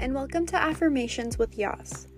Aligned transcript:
and 0.00 0.14
welcome 0.14 0.46
to 0.46 0.56
Affirmations 0.56 1.38
with 1.38 1.58
Yas. 1.58 2.08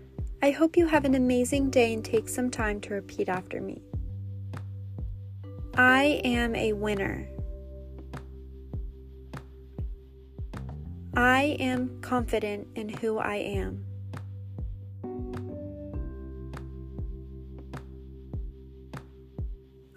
I 0.40 0.52
hope 0.52 0.76
you 0.76 0.86
have 0.86 1.04
an 1.04 1.16
amazing 1.16 1.68
day 1.68 1.92
and 1.92 2.04
take 2.04 2.28
some 2.28 2.48
time 2.48 2.80
to 2.82 2.94
repeat 2.94 3.28
after 3.28 3.60
me. 3.60 3.82
I 5.74 6.20
am 6.22 6.54
a 6.54 6.74
winner. 6.74 7.28
I 11.16 11.56
am 11.58 12.00
confident 12.02 12.68
in 12.76 12.88
who 12.88 13.18
I 13.18 13.34
am. 13.34 13.84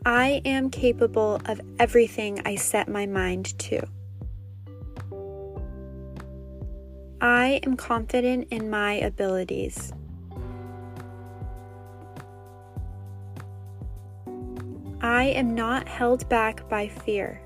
I 0.07 0.41
am 0.43 0.71
capable 0.71 1.39
of 1.45 1.61
everything 1.77 2.41
I 2.45 2.55
set 2.55 2.89
my 2.89 3.05
mind 3.05 3.59
to. 3.59 3.85
I 7.25 7.59
am 7.63 7.75
confident 7.75 8.49
in 8.51 8.69
my 8.69 8.93
abilities. 8.93 9.91
I 15.01 15.23
am 15.23 15.55
not 15.55 15.87
held 15.87 16.29
back 16.29 16.69
by 16.69 16.87
fear. 16.87 17.41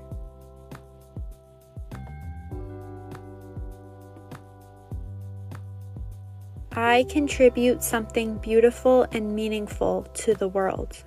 I 6.72 7.06
contribute 7.08 7.82
something 7.82 8.36
beautiful 8.36 9.06
and 9.12 9.34
meaningful 9.34 10.02
to 10.12 10.34
the 10.34 10.48
world. 10.48 11.02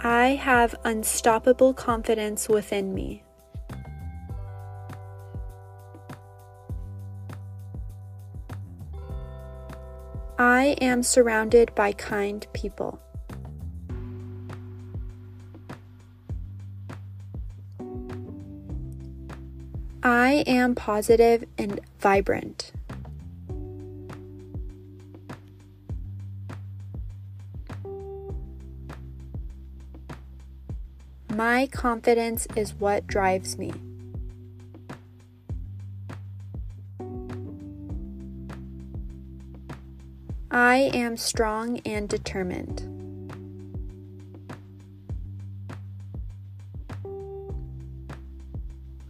I 0.00 0.28
have 0.36 0.76
unstoppable 0.84 1.74
confidence 1.74 2.48
within 2.48 2.94
me. 2.94 3.24
I 10.38 10.76
am 10.80 11.02
surrounded 11.02 11.74
by 11.74 11.92
kind 11.92 12.46
people. 12.52 13.00
I 20.04 20.44
am 20.46 20.76
positive 20.76 21.44
and 21.58 21.80
vibrant. 21.98 22.70
My 31.34 31.66
confidence 31.66 32.46
is 32.56 32.74
what 32.74 33.06
drives 33.06 33.58
me. 33.58 33.72
I 40.50 40.90
am 40.94 41.16
strong 41.16 41.78
and 41.80 42.08
determined. 42.08 42.84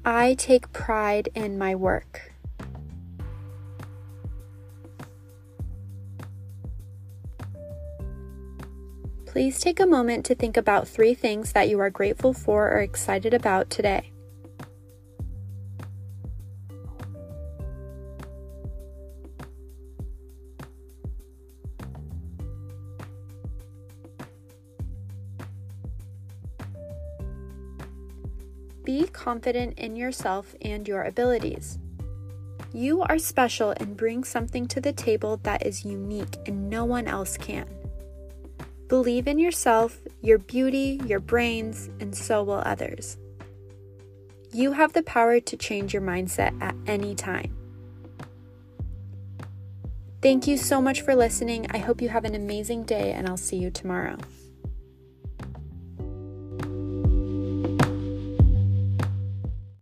I 0.05 0.35
take 0.35 0.73
pride 0.73 1.29
in 1.35 1.57
my 1.57 1.75
work. 1.75 2.33
Please 9.29 9.61
take 9.61 9.79
a 9.79 9.87
moment 9.87 10.25
to 10.25 10.35
think 10.35 10.57
about 10.57 10.89
three 10.89 11.13
things 11.13 11.53
that 11.53 11.69
you 11.69 11.79
are 11.81 11.91
grateful 11.91 12.33
for 12.33 12.71
or 12.71 12.79
excited 12.79 13.35
about 13.35 13.69
today. 13.69 14.11
Be 28.83 29.07
confident 29.09 29.79
in 29.79 29.95
yourself 29.95 30.55
and 30.63 30.89
your 30.89 31.03
abilities. 31.03 31.79
You 32.73 33.03
are 33.03 33.19
special 33.19 33.75
and 33.77 33.95
bring 33.95 34.25
something 34.25 34.67
to 34.69 34.81
the 34.81 34.95
table 34.95 35.37
that 35.43 35.67
is 35.67 35.85
unique 35.85 36.39
and 36.47 36.71
no 36.71 36.87
one 36.87 37.07
else 37.07 37.37
can. 37.37 37.78
Believe 38.89 39.29
in 39.29 39.39
yourself, 39.39 40.01
your 40.23 40.39
beauty, 40.39 41.01
your 41.05 41.21
brains, 41.21 41.91
and 42.01 42.17
so 42.17 42.43
will 42.43 42.63
others. 42.65 43.19
You 44.51 44.73
have 44.73 44.95
the 44.95 45.03
power 45.03 45.41
to 45.41 45.57
change 45.59 45.93
your 45.93 46.03
mindset 46.03 46.59
at 46.63 46.75
any 46.87 47.15
time. 47.15 47.55
Thank 50.23 50.47
you 50.47 50.57
so 50.57 50.81
much 50.81 51.03
for 51.03 51.15
listening. 51.15 51.67
I 51.71 51.79
hope 51.79 52.01
you 52.01 52.09
have 52.09 52.25
an 52.25 52.35
amazing 52.35 52.85
day, 52.85 53.13
and 53.13 53.29
I'll 53.29 53.37
see 53.37 53.59
you 53.59 53.71
tomorrow. 53.71 54.17